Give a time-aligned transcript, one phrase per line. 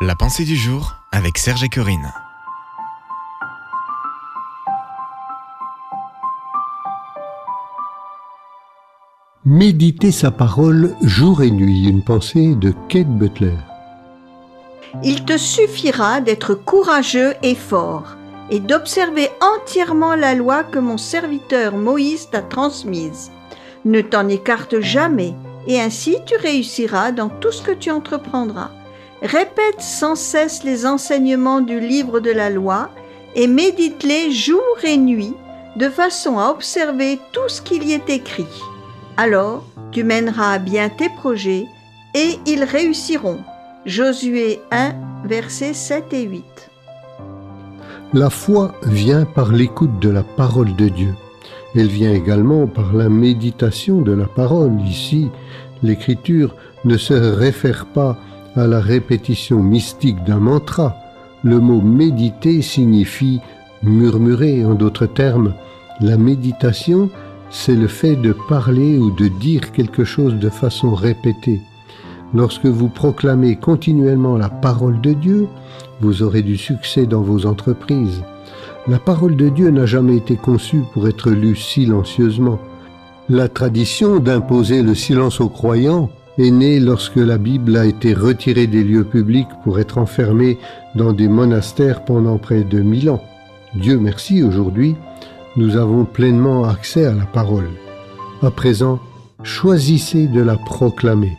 [0.00, 2.12] La pensée du jour avec Serge et Corinne.
[9.44, 13.56] Méditer sa parole jour et nuit, une pensée de Kate Butler.
[15.02, 18.16] Il te suffira d'être courageux et fort
[18.50, 23.32] et d'observer entièrement la loi que mon serviteur Moïse t'a transmise.
[23.84, 25.34] Ne t'en écarte jamais,
[25.66, 28.70] et ainsi tu réussiras dans tout ce que tu entreprendras.
[29.22, 32.90] Répète sans cesse les enseignements du livre de la loi
[33.34, 35.34] et médite-les jour et nuit,
[35.76, 38.46] de façon à observer tout ce qu'il y est écrit.
[39.16, 41.66] Alors tu mèneras à bien tes projets
[42.14, 43.38] et ils réussiront.
[43.86, 44.94] Josué 1,
[45.24, 46.44] versets 7 et 8.
[48.12, 51.14] La foi vient par l'écoute de la parole de Dieu.
[51.74, 54.80] Elle vient également par la méditation de la parole.
[54.82, 55.30] Ici,
[55.82, 58.16] l'écriture ne se réfère pas
[58.56, 60.96] à la répétition mystique d'un mantra.
[61.42, 63.40] Le mot méditer signifie
[63.82, 64.64] murmurer.
[64.64, 65.54] En d'autres termes,
[66.00, 67.10] la méditation,
[67.50, 71.60] c'est le fait de parler ou de dire quelque chose de façon répétée.
[72.34, 75.48] Lorsque vous proclamez continuellement la parole de Dieu,
[76.00, 78.22] vous aurez du succès dans vos entreprises.
[78.86, 82.58] La parole de Dieu n'a jamais été conçue pour être lue silencieusement.
[83.28, 88.66] La tradition d'imposer le silence aux croyants est née lorsque la Bible a été retirée
[88.66, 90.58] des lieux publics pour être enfermée
[90.94, 93.22] dans des monastères pendant près de mille ans.
[93.74, 94.96] Dieu merci, aujourd'hui,
[95.56, 97.68] nous avons pleinement accès à la parole.
[98.42, 99.00] À présent,
[99.42, 101.36] choisissez de la proclamer.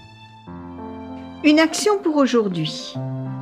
[1.43, 2.93] Une action pour aujourd'hui.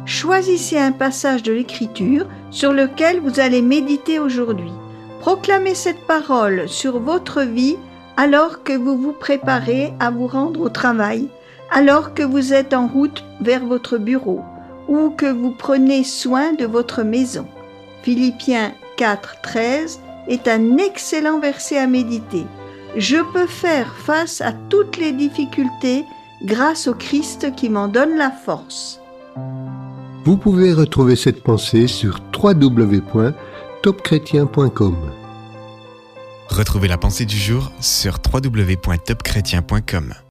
[0.06, 4.72] Choisissez un passage de l'Écriture sur lequel vous allez méditer aujourd'hui.
[5.20, 7.76] Proclamez cette parole sur votre vie
[8.16, 11.28] alors que vous vous préparez à vous rendre au travail,
[11.72, 14.42] alors que vous êtes en route vers votre bureau
[14.88, 17.48] ou que vous prenez soin de votre maison.
[18.04, 22.46] Philippiens 4, 13 est un excellent verset à méditer.
[22.96, 26.06] Je peux faire face à toutes les difficultés
[26.44, 29.00] grâce au Christ qui m'en donne la force.
[30.24, 34.96] Vous pouvez retrouver cette pensée sur www.topchrétien.com.
[36.50, 40.14] Retrouvez la pensée du jour sur www.topchrétien.com.